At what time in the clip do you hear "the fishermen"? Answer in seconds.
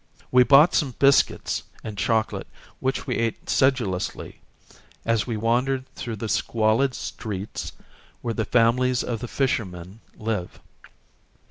9.19-9.99